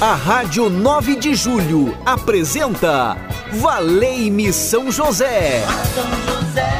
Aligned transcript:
A 0.00 0.14
Rádio 0.14 0.70
9 0.70 1.16
de 1.16 1.34
Julho 1.34 1.94
apresenta 2.06 3.18
Valei-me 3.52 4.50
São 4.50 4.90
José. 4.90 5.62
São 5.94 6.36
José. 6.40 6.70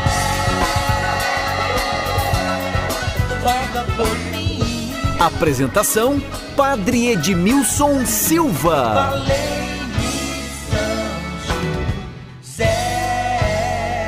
Apresentação: 5.21 6.19
Padre 6.57 7.09
Edmilson 7.09 8.07
Silva. 8.07 9.13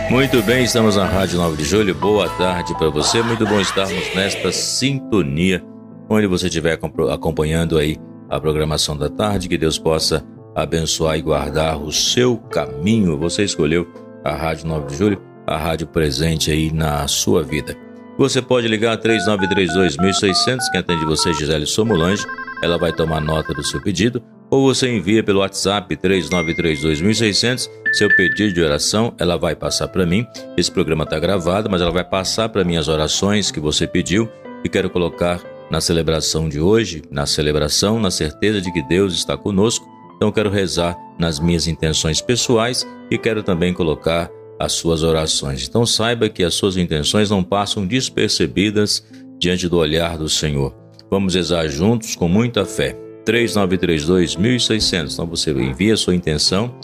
Muito 0.09 0.43
bem, 0.43 0.65
estamos 0.65 0.97
na 0.97 1.05
Rádio 1.05 1.37
9 1.37 1.59
de 1.59 1.65
Julho. 1.65 1.95
Boa 1.95 2.31
tarde 2.31 2.75
para 2.79 2.89
você. 2.89 3.23
Muito 3.23 3.47
bom 3.47 3.61
estarmos 3.61 4.15
nesta 4.15 4.51
sintonia, 4.51 5.63
onde 6.09 6.27
você 6.27 6.47
estiver 6.47 6.79
acompanhando 7.11 7.77
aí 7.77 7.99
a 8.33 8.41
programação 8.41 8.97
da 8.97 9.11
tarde. 9.11 9.49
Que 9.49 9.59
Deus 9.59 9.79
possa 9.79 10.25
abençoar 10.55 11.19
e 11.19 11.23
guardar 11.23 11.81
o 11.81 11.93
seu 11.93 12.39
caminho. 12.39 13.19
Você 13.19 13.45
escolheu 13.45 13.87
a 14.25 14.35
Rádio 14.35 14.67
9 14.67 14.87
de 14.87 14.97
Julho, 14.97 15.23
a 15.47 15.57
rádio 15.57 15.87
presente 15.87 16.51
aí 16.51 16.73
na 16.73 17.07
sua 17.07 17.43
vida. 17.43 17.77
Você 18.19 18.41
pode 18.41 18.69
ligar 18.69 18.97
3932-1600, 18.99 20.59
quem 20.71 20.81
atende 20.81 21.05
você, 21.05 21.33
Gisele 21.35 21.67
Somulange. 21.67 22.25
Ela 22.63 22.79
vai 22.79 22.93
tomar 22.93 23.21
nota 23.21 23.53
do 23.53 23.63
seu 23.63 23.81
pedido. 23.83 24.23
Ou 24.51 24.67
você 24.67 24.95
envia 24.95 25.25
pelo 25.25 25.41
WhatsApp 25.41 25.97
3932-1600 25.97 27.69
seu 27.93 28.09
pedido 28.15 28.53
de 28.53 28.63
oração. 28.63 29.15
Ela 29.19 29.37
vai 29.37 29.55
passar 29.55 29.89
para 29.89 30.07
mim. 30.07 30.27
Esse 30.57 30.71
programa 30.71 31.05
está 31.05 31.19
gravado, 31.19 31.71
mas 31.71 31.81
ela 31.81 31.91
vai 31.91 32.05
passar 32.05 32.49
para 32.49 32.65
mim 32.65 32.77
as 32.77 32.89
orações 32.89 33.51
que 33.51 33.61
você 33.61 33.87
pediu 33.87 34.29
e 34.65 34.69
quero 34.69 34.89
colocar 34.91 35.41
na 35.73 35.81
celebração 35.81 36.51
de 36.51 36.61
hoje, 36.61 37.03
na 37.11 37.25
celebração, 37.25 37.99
na 37.99 38.11
certeza 38.11 38.61
de 38.61 38.71
que 38.71 38.83
Deus 38.83 39.15
está 39.15 39.39
conosco. 39.39 39.89
Então 40.17 40.31
quero 40.31 40.51
rezar 40.51 40.95
nas 41.19 41.41
minhas 41.41 41.67
intenções 41.67 42.21
pessoais 42.21 42.87
e 43.11 43.17
quero 43.17 43.43
também 43.43 43.73
colocar 43.73 44.31
as 44.59 44.73
suas 44.73 45.03
orações. 45.03 45.67
Então 45.67 45.87
saiba 45.87 46.29
que 46.29 46.45
as 46.45 46.53
suas 46.53 46.77
intenções 46.77 47.31
não 47.31 47.43
passam 47.43 47.87
despercebidas 47.87 49.03
diante 49.39 49.67
do 49.67 49.79
olhar 49.79 50.19
do 50.19 50.29
Senhor. 50.29 50.75
Vamos 51.11 51.35
rezar 51.35 51.67
juntos 51.69 52.15
com 52.15 52.29
muita 52.29 52.67
fé. 52.67 52.95
3932 53.25 54.37
1600. 54.37 55.15
Então 55.15 55.27
você 55.27 55.53
envia 55.53 55.95
a 55.95 55.97
sua 55.97 56.15
intenção, 56.15 56.75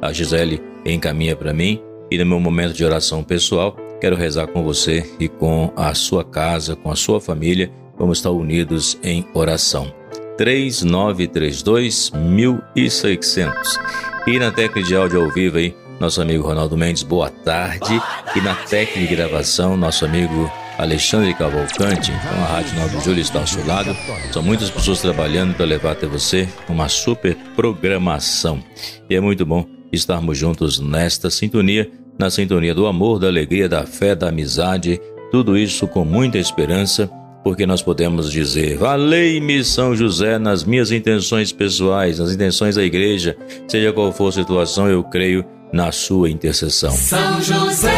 a 0.00 0.14
Gisele 0.14 0.62
encaminha 0.86 1.36
para 1.36 1.52
mim 1.52 1.82
e 2.10 2.16
no 2.16 2.24
meu 2.24 2.40
momento 2.40 2.72
de 2.72 2.84
oração 2.86 3.22
pessoal, 3.22 3.76
quero 4.00 4.16
rezar 4.16 4.46
com 4.46 4.64
você 4.64 5.04
e 5.20 5.28
com 5.28 5.70
a 5.76 5.92
sua 5.92 6.24
casa, 6.24 6.74
com 6.74 6.90
a 6.90 6.96
sua 6.96 7.20
família. 7.20 7.70
Vamos 8.00 8.16
estar 8.16 8.30
unidos 8.30 8.98
em 9.02 9.26
oração. 9.34 9.92
3932 10.38 12.10
1600. 12.14 13.78
E 14.26 14.38
na 14.38 14.50
técnica 14.50 14.82
de 14.88 14.96
áudio 14.96 15.22
ao 15.22 15.30
vivo 15.30 15.58
aí, 15.58 15.76
nosso 16.00 16.22
amigo 16.22 16.42
Ronaldo 16.42 16.78
Mendes, 16.78 17.02
boa 17.02 17.28
tarde. 17.28 18.00
E 18.34 18.40
na 18.40 18.54
técnica 18.54 19.06
de 19.06 19.14
gravação, 19.14 19.76
nosso 19.76 20.06
amigo 20.06 20.50
Alexandre 20.78 21.34
Cavalcante. 21.34 22.10
Então 22.10 22.42
a 22.42 22.46
Rádio 22.46 22.74
9 22.80 22.96
de 22.96 23.04
Julho 23.04 23.20
está 23.20 23.40
ao 23.40 23.46
seu 23.46 23.66
lado. 23.66 23.94
São 24.32 24.42
muitas 24.42 24.70
pessoas 24.70 25.02
trabalhando 25.02 25.54
para 25.54 25.66
levar 25.66 25.92
até 25.92 26.06
você 26.06 26.48
uma 26.70 26.88
super 26.88 27.36
programação. 27.54 28.64
E 29.10 29.14
é 29.14 29.20
muito 29.20 29.44
bom 29.44 29.66
estarmos 29.92 30.38
juntos 30.38 30.80
nesta 30.80 31.28
sintonia, 31.28 31.90
na 32.18 32.30
sintonia 32.30 32.74
do 32.74 32.86
amor, 32.86 33.18
da 33.18 33.26
alegria, 33.26 33.68
da 33.68 33.84
fé, 33.84 34.14
da 34.14 34.30
amizade, 34.30 34.98
tudo 35.30 35.54
isso 35.54 35.86
com 35.86 36.02
muita 36.02 36.38
esperança 36.38 37.10
porque 37.42 37.66
nós 37.66 37.82
podemos 37.82 38.30
dizer: 38.30 38.76
Valei-me 38.78 39.64
São 39.64 39.94
José 39.94 40.38
nas 40.38 40.64
minhas 40.64 40.92
intenções 40.92 41.52
pessoais, 41.52 42.18
nas 42.18 42.32
intenções 42.32 42.76
da 42.76 42.82
igreja, 42.82 43.36
seja 43.68 43.92
qual 43.92 44.12
for 44.12 44.28
a 44.28 44.32
situação, 44.32 44.88
eu 44.88 45.02
creio 45.04 45.44
na 45.72 45.92
sua 45.92 46.30
intercessão. 46.30 46.90
São 46.90 47.40
José, 47.40 47.90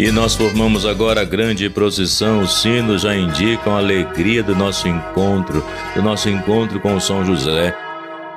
E 0.00 0.10
nós 0.10 0.34
formamos 0.34 0.86
agora 0.86 1.20
a 1.20 1.24
grande 1.26 1.68
procissão. 1.68 2.40
Os 2.40 2.62
sinos 2.62 3.02
já 3.02 3.14
indicam 3.14 3.74
a 3.74 3.80
alegria 3.80 4.42
do 4.42 4.56
nosso 4.56 4.88
encontro, 4.88 5.62
do 5.94 6.00
nosso 6.00 6.30
encontro 6.30 6.80
com 6.80 6.98
São 6.98 7.22
José. 7.22 7.76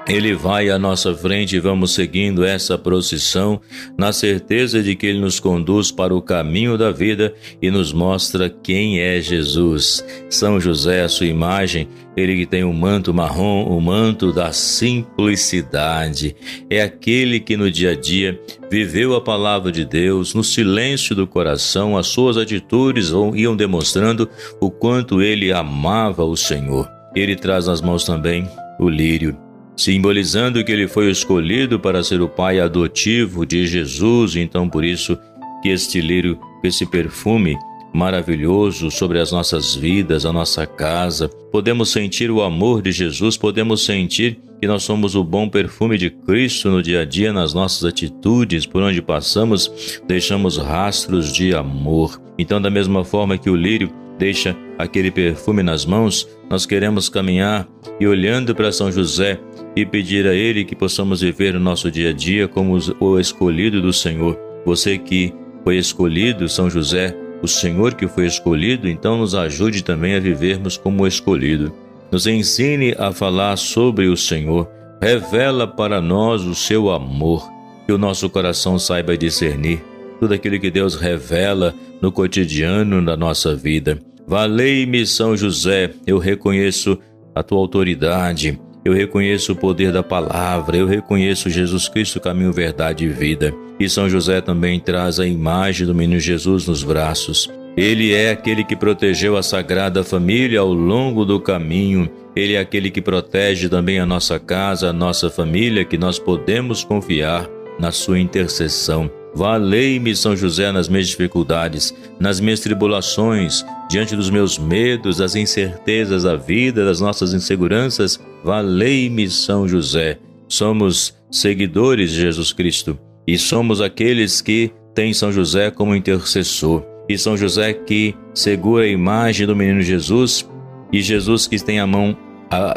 Ele 0.06 0.36
vai 0.36 0.69
à 0.69 0.78
nossa 0.78 1.16
frente 1.16 1.56
e 1.56 1.59
vamos 1.62 1.94
seguindo 1.94 2.44
essa 2.44 2.78
procissão, 2.78 3.62
na 3.97 4.12
certeza 4.12 4.84
de 4.84 4.96
que 4.96 5.08
ele 5.08 5.19
nos 5.19 5.40
conduz 5.40 5.91
para 5.91 6.14
o 6.14 6.22
caminho 6.22 6.78
da 6.78 6.91
vida 6.91 7.34
e 7.62 7.72
nos 7.72 7.94
mostra 7.94 8.50
quem 8.50 9.00
é 9.00 9.22
Jesus. 9.22 10.03
São 10.30 10.59
José, 10.59 11.03
a 11.03 11.09
sua 11.09 11.28
imagem, 11.28 11.88
ele 12.18 12.36
que 12.36 12.46
tem 12.46 12.66
o 12.66 12.68
um 12.68 12.74
manto 12.74 13.13
marrom, 13.13 13.63
o 13.63 13.78
um 13.78 13.81
manto 13.81 14.34
da 14.34 14.52
simplicidade. 14.52 16.36
É 16.69 16.81
aquele 16.81 17.40
que 17.40 17.56
no 17.56 17.72
dia 17.72 17.92
a 17.92 17.96
dia 17.96 18.38
viveu 18.69 19.16
a 19.16 19.22
palavra 19.22 19.72
de 19.72 19.86
Deus, 19.86 20.34
no 20.34 20.44
silêncio 20.44 21.16
do 21.16 21.25
coração, 21.25 21.97
as 21.97 22.08
suas 22.08 22.36
atitudes 22.36 23.13
iam 23.36 23.56
demonstrando 23.56 24.30
o 24.59 24.69
quanto 24.69 25.22
ele 25.22 25.53
amava 25.53 26.25
o 26.25 26.36
Senhor. 26.36 26.90
Ele 27.16 27.38
traz 27.38 27.68
nas 27.68 27.80
mãos 27.80 28.03
também 28.03 28.50
o 28.78 28.90
lírio 28.90 29.38
simbolizando 29.76 30.64
que 30.64 30.72
ele 30.72 30.88
foi 30.88 31.10
escolhido 31.10 31.80
para 31.80 32.04
ser 32.04 32.22
o 32.22 32.30
pai 32.30 32.60
adotivo 32.60 33.46
de 33.46 33.66
Jesus, 33.66 34.36
então 34.36 34.70
por 34.70 34.84
isso 34.84 35.18
que 35.62 35.70
este 35.70 36.02
lírio, 36.02 36.40
esse 36.64 36.86
perfume 36.86 37.58
maravilhoso 37.94 38.90
sobre 38.90 39.20
as 39.20 39.32
nossas 39.32 39.76
vidas, 39.76 40.26
a 40.26 40.34
nossa 40.34 40.66
casa, 40.66 41.30
podemos 41.52 41.92
sentir 41.92 42.32
o 42.32 42.42
amor 42.42 42.82
de 42.82 42.92
Jesus, 42.92 43.38
podemos 43.38 43.86
sentir 43.86 44.40
que 44.60 44.68
nós 44.68 44.84
somos 44.84 45.14
o 45.14 45.24
bom 45.24 45.48
perfume 45.48 45.98
de 45.98 46.10
Cristo 46.10 46.70
no 46.70 46.82
dia 46.82 47.02
a 47.02 47.06
dia, 47.06 47.32
nas 47.32 47.54
nossas 47.54 47.84
atitudes, 47.84 48.66
por 48.66 48.82
onde 48.82 49.02
passamos, 49.02 50.00
deixamos 50.08 50.58
rastros 50.58 51.32
de 51.32 51.54
amor. 51.54 52.20
Então, 52.40 52.62
da 52.62 52.70
mesma 52.70 53.04
forma 53.04 53.38
que 53.38 53.50
o 53.50 53.56
lírio 53.56 53.92
deixa 54.18 54.56
aquele 54.78 55.12
perfume 55.12 55.62
nas 55.62 55.86
mãos, 55.86 56.28
nós 56.50 56.66
queremos 56.66 57.10
caminhar 57.10 57.68
e 58.00 58.08
olhando 58.08 58.56
para 58.56 58.72
São 58.72 58.92
José 58.92 59.40
e 59.76 59.86
pedir 59.86 60.28
a 60.28 60.34
Ele 60.34 60.64
que 60.64 60.76
possamos 60.76 61.22
viver 61.22 61.56
o 61.56 61.60
nosso 61.60 61.90
dia 61.90 62.10
a 62.10 62.14
dia 62.14 62.48
como 62.48 62.78
o 63.00 63.20
escolhido 63.20 63.82
do 63.82 63.92
Senhor. 63.92 64.38
Você 64.66 64.98
que 64.98 65.34
foi 65.64 65.78
escolhido, 65.78 66.48
São 66.48 66.70
José, 66.70 67.16
o 67.42 67.48
Senhor 67.48 67.94
que 67.94 68.08
foi 68.08 68.26
escolhido, 68.26 68.88
então 68.88 69.18
nos 69.18 69.36
ajude 69.36 69.84
também 69.84 70.16
a 70.16 70.20
vivermos 70.20 70.78
como 70.78 71.08
escolhido. 71.08 71.74
Nos 72.12 72.28
ensine 72.28 72.94
a 72.98 73.12
falar 73.12 73.58
sobre 73.58 74.08
o 74.08 74.16
Senhor. 74.16 74.70
Revela 75.02 75.68
para 75.68 76.00
nós 76.00 76.44
o 76.44 76.56
seu 76.56 76.90
amor, 76.92 77.50
que 77.86 77.92
o 77.92 77.98
nosso 77.98 78.30
coração 78.30 78.80
saiba 78.80 79.18
discernir 79.18 79.84
tudo 80.24 80.34
aquilo 80.34 80.58
que 80.58 80.72
Deus 80.72 80.96
revela 80.96 81.76
no 82.02 82.10
cotidiano 82.10 83.04
da 83.04 83.18
nossa 83.18 83.54
vida. 83.54 84.00
Valei-me, 84.26 85.06
São 85.06 85.36
José, 85.36 85.92
eu 86.08 86.18
reconheço 86.18 86.98
a 87.36 87.44
tua 87.44 87.60
autoridade, 87.60 88.58
eu 88.85 88.94
reconheço 88.94 89.53
o 89.53 89.56
poder 89.56 89.91
da 89.91 90.03
palavra, 90.03 90.77
eu 90.77 90.85
reconheço 90.85 91.50
Jesus 91.50 91.88
Cristo, 91.88 92.19
caminho, 92.19 92.51
verdade 92.51 93.06
e 93.06 93.09
vida. 93.09 93.53
E 93.80 93.89
São 93.89 94.09
José 94.09 94.41
também 94.41 94.80
traz 94.80 95.19
a 95.19 95.25
imagem 95.25 95.88
do 95.88 95.95
menino 95.95 96.19
Jesus 96.19 96.68
nos 96.68 96.83
braços. 96.83 97.50
Ele 97.75 98.13
é 98.13 98.31
aquele 98.31 98.63
que 98.63 98.75
protegeu 98.75 99.35
a 99.35 99.41
Sagrada 99.41 100.03
Família 100.03 100.59
ao 100.59 100.71
longo 100.71 101.25
do 101.25 101.39
caminho. 101.39 102.09
Ele 102.35 102.53
é 102.53 102.59
aquele 102.59 102.91
que 102.91 103.01
protege 103.01 103.68
também 103.68 104.00
a 104.00 104.06
nossa 104.06 104.39
casa, 104.39 104.89
a 104.89 104.94
nossa 104.94 105.30
família, 105.30 105.85
que 105.85 105.97
nós 105.97 106.19
podemos 106.19 106.83
confiar 106.83 107.50
na 107.80 107.91
sua 107.91 108.19
intercessão. 108.19 109.09
Valei-me, 109.33 110.15
São 110.15 110.35
José, 110.35 110.71
nas 110.71 110.88
minhas 110.88 111.07
dificuldades, 111.07 111.94
nas 112.19 112.39
minhas 112.39 112.59
tribulações, 112.59 113.65
diante 113.89 114.15
dos 114.15 114.30
meus 114.30 114.59
medos, 114.59 115.18
das 115.18 115.35
incertezas 115.35 116.24
da 116.24 116.35
vida, 116.35 116.85
das 116.85 117.01
nossas 117.01 117.33
inseguranças. 117.33 118.19
Valei-me, 118.44 119.30
São 119.30 119.68
José. 119.68 120.19
Somos 120.48 121.16
seguidores 121.31 122.12
de 122.12 122.22
Jesus 122.22 122.51
Cristo 122.51 123.00
e 123.25 123.38
somos 123.38 123.81
aqueles 123.81 124.42
que 124.42 124.72
têm 124.94 125.13
São 125.13 125.31
José 125.31 125.72
como 125.72 125.95
intercessor. 125.95 126.84
E 127.07 127.18
São 127.18 127.36
José 127.36 127.74
que 127.74 128.16
segura 128.34 128.84
a 128.84 128.88
imagem 128.88 129.48
do 129.48 129.56
menino 129.56 129.81
Jesus 129.81 130.48
e 130.92 131.01
Jesus 131.01 131.48
que 131.48 131.63
tem 131.63 131.80
a 131.80 131.88
mão 131.88 132.16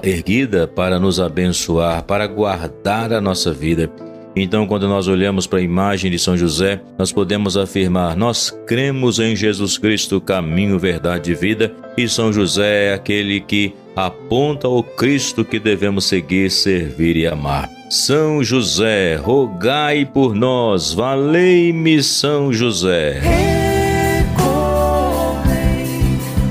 erguida 0.03 0.67
para 0.67 0.99
nos 0.99 1.21
abençoar, 1.21 2.03
para 2.05 2.27
guardar 2.27 3.13
a 3.13 3.21
nossa 3.21 3.53
vida. 3.53 3.91
Então, 4.35 4.67
quando 4.67 4.87
nós 4.87 5.09
olhamos 5.09 5.47
para 5.47 5.59
a 5.59 5.63
imagem 5.63 6.11
de 6.11 6.19
São 6.19 6.37
José, 6.37 6.81
nós 6.99 7.11
podemos 7.11 7.57
afirmar: 7.57 8.17
nós 8.17 8.51
cremos 8.67 9.19
em 9.19 9.35
Jesus 9.35 9.79
Cristo, 9.79 10.21
caminho, 10.21 10.79
verdade 10.79 11.33
e 11.33 11.35
vida, 11.35 11.75
e 11.97 12.09
São 12.09 12.33
José 12.33 12.91
é 12.91 12.95
aquele 12.95 13.41
que 13.41 13.75
aponta 13.97 14.69
ao 14.69 14.83
Cristo 14.83 15.43
que 15.43 15.59
devemos 15.59 16.05
seguir, 16.05 16.51
servir 16.51 17.17
e 17.17 17.27
amar. 17.27 17.71
São 17.89 18.45
José, 18.45 19.17
rogai 19.17 20.05
por 20.05 20.35
nós, 20.35 20.93
valei-me 20.93 22.03
São 22.03 22.53
José. 22.53 23.21
Recorrei 23.21 24.37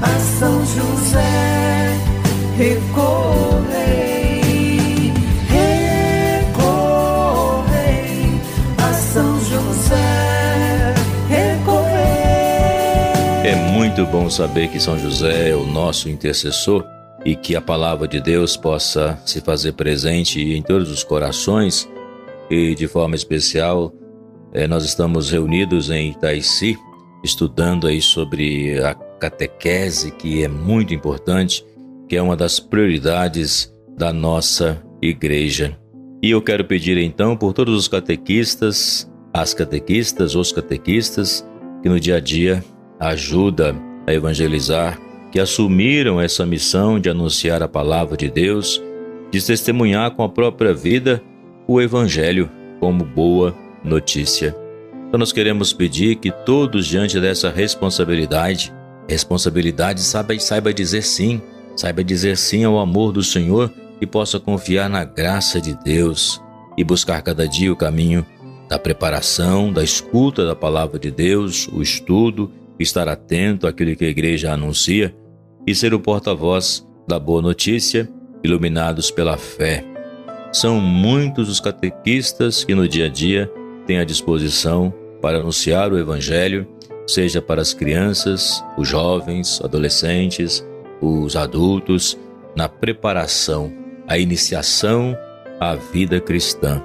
a 0.01 0.19
São 0.39 0.65
José, 0.65 1.94
recorrei, 2.57 4.41
recorrei 6.48 6.81
a 8.77 8.94
São 8.94 9.39
José, 9.41 10.95
recorrei. 11.30 11.95
É 13.44 13.56
muito 13.71 14.03
bom 14.07 14.31
saber 14.31 14.69
que 14.69 14.80
São 14.80 14.98
José 14.98 15.50
é 15.50 15.56
o 15.56 15.68
nosso 15.68 16.09
intercessor 16.09 16.83
e 17.25 17.36
que 17.36 17.56
a 17.56 17.62
palavra 17.62 18.07
de 18.07 18.22
Deus 18.22 18.56
possa 18.56 19.19
se 19.25 19.42
fazer 19.42 19.74
presente 19.74 20.39
em 20.39 20.62
todos 20.62 20.92
os 20.92 21.04
corações 21.04 21.89
e 22.50 22.75
de 22.75 22.88
forma 22.88 23.16
especial 23.16 23.92
eh, 24.54 24.68
nós 24.68 24.86
estamos 24.86 25.31
reunidos 25.31 25.89
em 25.89 26.12
Itaici 26.12 26.77
estudando 27.24 27.88
aí 27.88 28.01
sobre 28.01 28.80
a 28.80 28.94
catequese 28.94 30.12
que 30.12 30.44
é 30.44 30.48
muito 30.48 30.94
importante, 30.94 31.66
que 32.07 32.16
é 32.16 32.22
uma 32.22 32.36
das 32.36 32.60
prioridades 32.60 33.74
da 33.98 34.13
nossa 34.13 34.81
igreja. 35.01 35.75
E 36.22 36.30
eu 36.31 36.42
quero 36.42 36.63
pedir 36.66 36.98
então 36.98 37.36
por 37.36 37.54
todos 37.54 37.75
os 37.75 37.88
catequistas, 37.88 39.12
as 39.33 39.54
catequistas, 39.54 40.36
os 40.36 40.51
catequistas 40.51 41.45
que 41.81 41.89
no 41.89 42.00
dia 42.00 42.18
a 42.18 42.19
dia 42.19 42.63
ajuda 43.00 43.75
a 44.07 44.13
evangelizar 44.13 45.00
que 45.35 45.39
assumiram 45.41 46.21
essa 46.21 46.45
missão 46.45 46.97
de 46.97 47.09
anunciar 47.09 47.61
a 47.61 47.67
palavra 47.67 48.15
de 48.15 48.31
Deus, 48.31 48.81
de 49.29 49.45
testemunhar 49.45 50.11
com 50.11 50.23
a 50.23 50.29
própria 50.29 50.73
vida 50.73 51.21
o 51.67 51.81
Evangelho 51.81 52.49
como 52.79 53.03
boa 53.03 53.53
notícia. 53.83 54.55
Então 55.09 55.19
nós 55.19 55.33
queremos 55.33 55.73
pedir 55.73 56.15
que 56.15 56.31
todos 56.31 56.87
diante 56.87 57.19
dessa 57.19 57.49
responsabilidade, 57.49 58.73
responsabilidade 59.09 59.99
saiba, 59.99 60.39
saiba 60.39 60.73
dizer 60.73 61.01
sim, 61.01 61.41
saiba 61.75 62.01
dizer 62.01 62.38
sim 62.38 62.63
ao 62.63 62.79
amor 62.79 63.11
do 63.11 63.21
Senhor 63.21 63.69
e 63.99 64.07
possa 64.07 64.39
confiar 64.39 64.89
na 64.89 65.03
graça 65.03 65.59
de 65.59 65.77
Deus 65.83 66.41
e 66.77 66.83
buscar 66.85 67.21
cada 67.21 67.45
dia 67.45 67.73
o 67.73 67.75
caminho 67.75 68.25
da 68.69 68.79
preparação, 68.79 69.73
da 69.73 69.83
escuta 69.83 70.45
da 70.45 70.55
palavra 70.55 70.97
de 70.97 71.11
Deus, 71.11 71.67
o 71.73 71.81
estudo, 71.81 72.49
estar 72.79 73.09
atento 73.09 73.67
àquilo 73.67 73.97
que 73.97 74.05
a 74.05 74.09
igreja 74.09 74.53
anuncia 74.53 75.13
e 75.65 75.73
ser 75.73 75.94
o 75.94 76.00
porta-voz 76.00 76.85
da 77.07 77.19
boa 77.19 77.41
notícia, 77.41 78.09
iluminados 78.44 79.09
pela 79.09 79.38
fé. 79.38 79.83
São 80.51 80.79
muitos 80.79 81.50
os 81.50 81.59
catequistas 81.59 82.63
que 82.63 82.75
no 82.75 82.88
dia 82.88 83.06
a 83.06 83.09
dia 83.09 83.51
têm 83.85 84.00
à 84.00 84.03
disposição 84.03 84.94
para 85.21 85.39
anunciar 85.39 85.91
o 85.91 85.97
Evangelho, 85.97 86.67
seja 87.07 87.41
para 87.41 87.62
as 87.62 87.73
crianças, 87.73 88.63
os 88.77 88.88
jovens, 88.88 89.62
adolescentes, 89.63 90.65
os 91.01 91.35
adultos, 91.35 92.17
na 92.56 92.69
preparação, 92.69 93.71
a 94.07 94.17
iniciação 94.17 95.17
à 95.59 95.75
vida 95.75 96.19
cristã. 96.19 96.81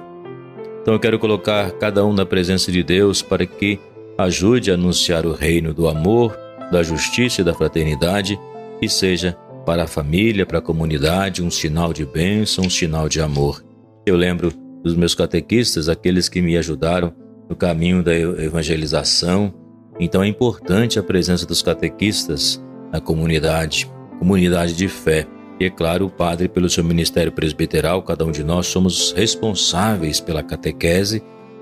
Então 0.81 0.93
eu 0.95 0.99
quero 0.99 1.19
colocar 1.19 1.71
cada 1.73 2.05
um 2.05 2.13
na 2.13 2.25
presença 2.25 2.71
de 2.71 2.83
Deus 2.83 3.21
para 3.21 3.45
que 3.45 3.79
ajude 4.17 4.71
a 4.71 4.73
anunciar 4.73 5.25
o 5.25 5.33
reino 5.33 5.73
do 5.73 5.87
amor, 5.87 6.37
da 6.71 6.83
justiça 6.83 7.41
e 7.41 7.43
da 7.43 7.53
fraternidade 7.53 8.39
e 8.81 8.89
seja 8.89 9.37
para 9.65 9.83
a 9.83 9.87
família, 9.87 10.45
para 10.45 10.59
a 10.59 10.61
comunidade, 10.61 11.43
um 11.43 11.51
sinal 11.51 11.93
de 11.93 12.05
bênção, 12.05 12.65
um 12.65 12.69
sinal 12.69 13.07
de 13.07 13.21
amor. 13.21 13.63
Eu 14.05 14.15
lembro 14.15 14.51
dos 14.83 14.95
meus 14.95 15.13
catequistas, 15.13 15.87
aqueles 15.87 16.27
que 16.27 16.41
me 16.41 16.57
ajudaram 16.57 17.13
no 17.47 17.55
caminho 17.55 18.03
da 18.03 18.13
evangelização. 18.13 19.53
Então 19.99 20.23
é 20.23 20.27
importante 20.27 20.97
a 20.97 21.03
presença 21.03 21.45
dos 21.45 21.61
catequistas 21.61 22.61
na 22.91 22.99
comunidade, 22.99 23.89
comunidade 24.17 24.73
de 24.73 24.87
fé. 24.87 25.27
E 25.59 25.65
é 25.65 25.69
claro, 25.69 26.07
o 26.07 26.09
padre, 26.09 26.47
pelo 26.47 26.69
seu 26.69 26.83
ministério 26.83 27.31
presbiteral, 27.31 28.01
cada 28.01 28.25
um 28.25 28.31
de 28.31 28.43
nós 28.43 28.65
somos 28.65 29.11
responsáveis 29.11 30.19
pela 30.19 30.41
catequese, 30.41 31.21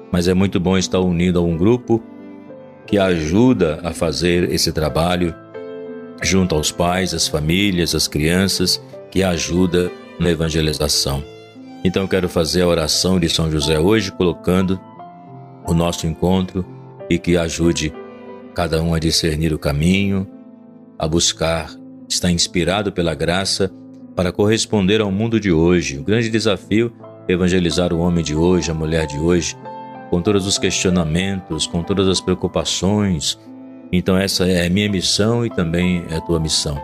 mas 0.09 0.27
é 0.27 0.33
muito 0.33 0.57
bom 0.59 0.77
estar 0.77 0.99
unido 0.99 1.39
a 1.39 1.41
um 1.41 1.57
grupo 1.57 2.01
que 2.87 2.97
ajuda 2.97 3.79
a 3.83 3.91
fazer 3.91 4.49
esse 4.51 4.71
trabalho 4.71 5.35
junto 6.21 6.55
aos 6.55 6.71
pais, 6.71 7.13
às 7.13 7.27
famílias, 7.27 7.95
às 7.95 8.07
crianças, 8.07 8.81
que 9.11 9.23
ajuda 9.23 9.91
na 10.19 10.29
evangelização. 10.29 11.23
Então 11.83 12.07
quero 12.07 12.27
fazer 12.27 12.61
a 12.61 12.67
oração 12.67 13.19
de 13.19 13.29
São 13.29 13.49
José 13.49 13.79
hoje, 13.79 14.11
colocando 14.11 14.79
o 15.65 15.73
nosso 15.73 16.05
encontro 16.05 16.65
e 17.09 17.17
que 17.17 17.37
ajude 17.37 17.93
cada 18.53 18.81
um 18.81 18.93
a 18.93 18.99
discernir 18.99 19.53
o 19.53 19.59
caminho, 19.59 20.27
a 20.97 21.07
buscar, 21.07 21.71
estar 22.09 22.29
inspirado 22.29 22.91
pela 22.91 23.15
graça 23.15 23.71
para 24.15 24.31
corresponder 24.33 24.99
ao 24.99 25.11
mundo 25.11 25.39
de 25.39 25.51
hoje. 25.51 25.97
O 25.97 26.03
grande 26.03 26.29
desafio 26.29 26.91
é 27.27 27.33
evangelizar 27.33 27.93
o 27.93 27.99
homem 27.99 28.23
de 28.23 28.35
hoje, 28.35 28.69
a 28.69 28.73
mulher 28.73 29.07
de 29.07 29.17
hoje, 29.17 29.55
com 30.09 30.21
todos 30.21 30.45
os 30.45 30.57
questionamentos, 30.57 31.65
com 31.65 31.81
todas 31.81 32.07
as 32.07 32.19
preocupações, 32.19 33.39
então, 33.91 34.17
essa 34.17 34.45
é 34.45 34.65
a 34.65 34.69
minha 34.69 34.89
missão 34.89 35.45
e 35.45 35.49
também 35.49 36.05
é 36.09 36.15
a 36.15 36.21
tua 36.21 36.39
missão. 36.39 36.79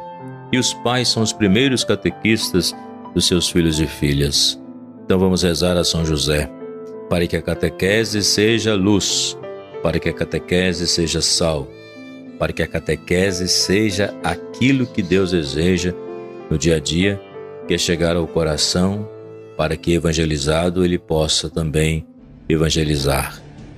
E 0.52 0.58
os 0.58 0.74
pais 0.74 1.08
são 1.08 1.22
os 1.22 1.32
primeiros 1.32 1.84
catequistas 1.84 2.76
dos 3.14 3.28
seus 3.28 3.50
filhos 3.50 3.80
e 3.80 3.86
filhas. 3.86 4.60
Então, 5.04 5.20
vamos 5.20 5.44
rezar 5.44 5.78
a 5.78 5.84
São 5.84 6.04
José, 6.04 6.50
para 7.10 7.28
que 7.28 7.38
a 7.38 7.42
catequese 7.42 8.24
seja 8.24 8.74
luz, 8.74 9.38
para 9.84 10.00
que 10.00 10.10
a 10.10 10.14
catequese 10.14 10.88
seja 10.88 11.22
sal, 11.22 11.68
para 12.40 12.52
que 12.52 12.64
a 12.64 12.68
catequese 12.68 13.48
seja 13.48 14.14
aquilo 14.24 14.88
que 14.88 15.04
Deus 15.04 15.32
deseja 15.32 15.94
no 16.50 16.58
dia 16.58 16.78
a 16.78 16.80
dia, 16.80 17.22
que 17.68 17.76
é 17.76 17.78
chegar 17.78 18.16
ao 18.16 18.28
coração, 18.28 19.08
para 19.56 19.78
que 19.78 19.94
evangelizado 19.94 20.84
ele 20.84 20.98
possa 20.98 21.50
também 21.50 22.06
evangelizar. 22.50 23.45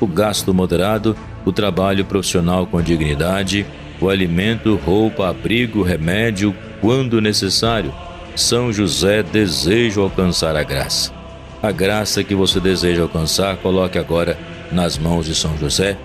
o 0.00 0.06
gasto 0.06 0.54
moderado 0.54 1.16
o 1.48 1.52
trabalho 1.52 2.04
profissional 2.04 2.66
com 2.66 2.82
dignidade, 2.82 3.66
o 4.00 4.08
alimento, 4.08 4.76
roupa, 4.76 5.28
abrigo, 5.28 5.82
remédio, 5.82 6.54
quando 6.80 7.20
necessário. 7.20 7.92
São 8.36 8.72
José 8.72 9.22
deseja 9.22 10.00
alcançar 10.00 10.54
a 10.56 10.62
graça. 10.62 11.12
A 11.62 11.72
graça 11.72 12.22
que 12.22 12.34
você 12.34 12.60
deseja 12.60 13.02
alcançar, 13.02 13.56
coloque 13.56 13.98
agora 13.98 14.38
nas 14.70 14.98
mãos 14.98 15.26
de 15.26 15.34
São 15.34 15.56
José 15.58 15.96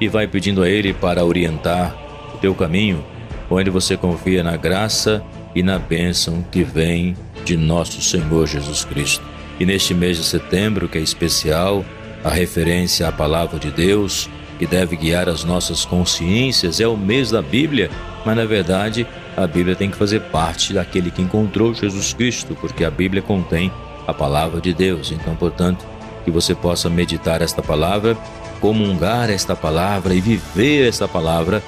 e 0.00 0.08
vai 0.08 0.26
pedindo 0.26 0.62
a 0.62 0.68
ele 0.68 0.92
para 0.92 1.24
orientar 1.24 1.96
o 2.34 2.38
teu 2.38 2.54
caminho, 2.54 3.04
onde 3.48 3.70
você 3.70 3.96
confia 3.96 4.42
na 4.42 4.56
graça 4.56 5.22
e 5.54 5.62
na 5.62 5.78
bênção 5.78 6.44
que 6.50 6.62
vem 6.62 7.16
de 7.44 7.56
nosso 7.56 8.02
Senhor 8.02 8.46
Jesus 8.46 8.84
Cristo. 8.84 9.24
E 9.58 9.64
neste 9.64 9.94
mês 9.94 10.18
de 10.18 10.24
setembro, 10.24 10.88
que 10.88 10.98
é 10.98 11.00
especial, 11.00 11.84
a 12.24 12.30
referência 12.30 13.08
à 13.08 13.12
palavra 13.12 13.58
de 13.58 13.70
Deus, 13.70 14.28
que 14.58 14.66
deve 14.66 14.96
guiar 14.96 15.28
as 15.28 15.44
nossas 15.44 15.84
consciências, 15.84 16.80
é 16.80 16.86
o 16.86 16.96
mês 16.96 17.30
da 17.30 17.40
Bíblia, 17.40 17.90
mas 18.24 18.36
na 18.36 18.44
verdade 18.44 19.06
a 19.36 19.46
Bíblia 19.46 19.76
tem 19.76 19.90
que 19.90 19.96
fazer 19.96 20.20
parte 20.22 20.72
daquele 20.72 21.10
que 21.10 21.22
encontrou 21.22 21.72
Jesus 21.72 22.12
Cristo, 22.12 22.56
porque 22.60 22.84
a 22.84 22.90
Bíblia 22.90 23.22
contém 23.22 23.72
a 24.06 24.12
palavra 24.12 24.60
de 24.60 24.74
Deus. 24.74 25.12
Então, 25.12 25.36
portanto, 25.36 25.86
que 26.24 26.30
você 26.30 26.54
possa 26.54 26.90
meditar 26.90 27.40
esta 27.40 27.62
palavra, 27.62 28.16
comungar 28.60 29.30
esta 29.30 29.54
palavra 29.54 30.12
e 30.12 30.20
viver 30.20 30.88
esta 30.88 31.06
palavra 31.06 31.62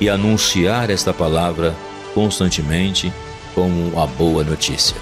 e 0.00 0.08
anunciar 0.08 0.90
esta 0.90 1.12
palavra 1.12 1.74
constantemente 2.12 3.12
como 3.54 3.88
uma 3.88 4.06
boa 4.06 4.42
notícia. 4.42 4.96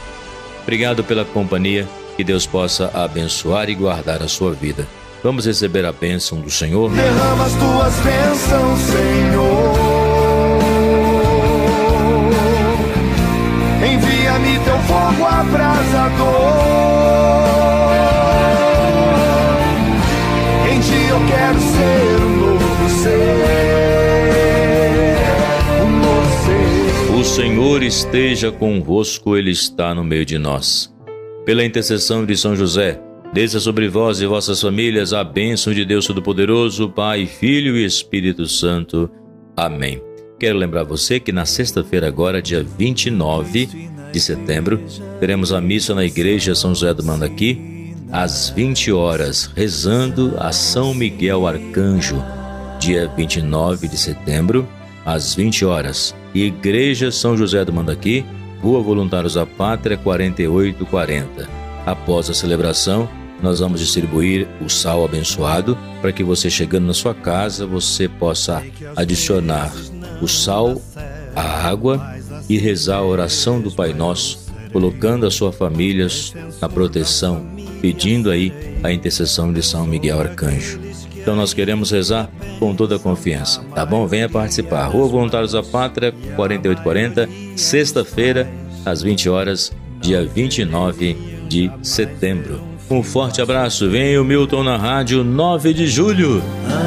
Obrigado 0.63 1.03
pela 1.03 1.25
companhia, 1.25 1.89
que 2.19 2.25
Deus 2.25 2.45
possa 2.49 2.91
abençoar 2.93 3.71
e 3.71 3.77
guardar 3.77 4.21
a 4.25 4.27
sua 4.27 4.53
vida. 4.53 4.85
Vamos 5.23 5.47
receber 5.47 5.87
a 5.87 5.93
bênção 5.93 6.41
do 6.41 6.51
Senhor. 6.51 6.91
Derrama 6.91 7.45
as 7.45 7.53
tuas 7.53 7.95
bênçãos, 8.01 8.81
Senhor. 8.81 9.79
Envia-me 13.87 14.59
teu 14.65 14.79
fogo 14.81 15.25
abrasador. 15.25 16.27
Em 20.73 20.81
ti 20.81 21.07
eu 21.09 21.21
quero 21.29 21.61
ser 21.61 22.21
um 22.21 22.37
novo 22.37 22.89
ser. 23.01 23.45
Um 25.85 25.91
novo 26.01 27.13
ser. 27.13 27.15
O 27.15 27.25
Senhor 27.25 27.81
esteja 27.85 28.51
convosco, 28.51 29.37
Ele 29.37 29.53
está 29.53 29.95
no 29.95 30.03
meio 30.03 30.27
de 30.27 30.37
nós. 30.37 30.98
Pela 31.49 31.65
intercessão 31.65 32.27
de 32.27 32.37
São 32.37 32.55
José, 32.55 33.01
desça 33.33 33.59
sobre 33.59 33.89
vós 33.89 34.21
e 34.21 34.27
vossas 34.27 34.61
famílias 34.61 35.15
a 35.15 35.25
bênção 35.25 35.73
de 35.73 35.83
Deus 35.83 36.07
Todo-Poderoso, 36.07 36.91
Pai, 36.91 37.25
Filho 37.25 37.75
e 37.75 37.87
Espírito 37.87 38.47
Santo. 38.47 39.11
Amém. 39.57 39.99
Quero 40.39 40.59
lembrar 40.59 40.85
você 40.85 41.19
que 41.19 41.33
na 41.33 41.47
sexta-feira, 41.47 42.07
agora, 42.07 42.43
dia 42.43 42.63
29 42.63 43.67
de 44.13 44.21
setembro, 44.21 44.79
teremos 45.21 45.51
a 45.51 45.59
missa 45.59 45.95
na 45.95 46.05
Igreja 46.05 46.55
São 46.55 46.75
José 46.75 46.93
do 46.93 47.03
Mandaqui, 47.03 47.95
às 48.13 48.51
20 48.51 48.93
horas, 48.93 49.51
rezando 49.57 50.35
a 50.39 50.53
São 50.53 50.93
Miguel 50.93 51.47
Arcanjo, 51.47 52.23
dia 52.79 53.11
29 53.17 53.89
de 53.89 53.97
setembro, 53.97 54.69
às 55.03 55.35
20 55.35 55.65
horas. 55.65 56.15
Igreja 56.35 57.11
São 57.11 57.39
José 57.39 57.65
do 57.65 57.73
Mandaqui, 57.73 58.23
Rua 58.63 58.83
Voluntários 58.83 59.35
da 59.35 59.47
Pátria 59.47 59.97
4840. 59.97 61.49
Após 61.87 62.29
a 62.29 62.35
celebração, 62.35 63.09
nós 63.43 63.61
vamos 63.61 63.81
distribuir 63.81 64.49
o 64.61 64.69
sal 64.69 65.05
abençoado 65.05 65.79
para 66.01 66.13
que 66.13 66.25
você 66.25 66.51
chegando 66.51 66.87
na 66.87 66.95
sua 66.95 67.15
casa 67.15 67.67
você 67.67 68.09
possa 68.09 68.63
adicionar 68.97 69.73
o 70.21 70.27
sal, 70.27 70.81
a 71.35 71.69
água 71.69 72.17
e 72.49 72.59
rezar 72.59 72.97
a 72.97 73.05
oração 73.05 73.61
do 73.61 73.71
Pai 73.71 73.93
Nosso, 73.93 74.47
colocando 74.73 75.25
a 75.25 75.31
sua 75.31 75.53
família 75.53 76.09
na 76.61 76.69
proteção, 76.69 77.47
pedindo 77.81 78.31
aí 78.31 78.53
a 78.83 78.93
intercessão 78.93 79.53
de 79.53 79.63
São 79.63 79.87
Miguel 79.87 80.21
Arcanjo. 80.21 80.81
Então 81.29 81.37
nós 81.37 81.53
queremos 81.53 81.91
rezar 81.91 82.31
com 82.59 82.75
toda 82.75 82.97
a 82.97 82.99
confiança, 82.99 83.63
tá 83.75 83.85
bom? 83.85 84.07
Venha 84.07 84.31
participar. 84.31 84.87
Rua 84.87 85.09
Voluntários 85.09 85.53
da 85.53 85.63
Pátria, 85.63 86.11
4840, 86.35 87.29
sexta-feira, 87.55 88.51
às 88.83 89.03
20 89.03 89.29
horas, 89.29 89.71
dia 90.01 90.25
29 90.25 91.45
de 91.47 91.71
setembro. 91.83 92.63
Um 92.91 93.03
forte 93.03 93.43
abraço. 93.43 93.91
Vem 93.91 94.17
o 94.17 94.25
Milton 94.25 94.65
na 94.65 94.79
rádio 94.79 95.23
9 95.23 95.75
de 95.75 95.87
julho. 95.87 96.43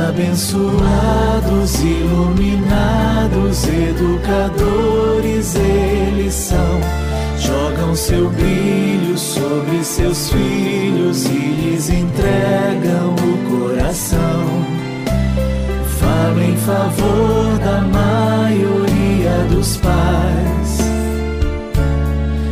Abençoados, 0.10 1.80
iluminados, 1.80 3.64
educadores 3.68 5.54
eles 5.54 6.34
são. 6.34 6.80
Jogam 7.38 7.94
seu 7.96 8.28
brilho 8.32 9.16
sobre 9.16 9.84
seus 9.84 10.32
filhos 10.32 11.26
e 11.26 11.30
lhes 11.30 11.90
entregam 11.90 13.14
o 13.14 13.50
coração. 13.52 14.31
Favor 16.72 17.60
da 17.60 17.82
maioria 17.82 19.46
dos 19.50 19.76
pais. 19.76 20.78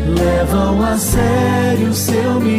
Levam 0.09 0.83
a 0.83 0.97
sério 0.97 1.93
seu 1.93 2.33
ministério. 2.33 2.58